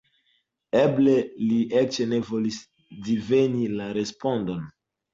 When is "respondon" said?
4.03-4.71